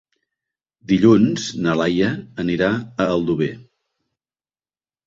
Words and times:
Dilluns 0.91 1.45
na 1.67 1.75
Laia 1.81 2.09
anirà 2.45 2.71
a 2.87 3.09
Aldover. 3.19 3.53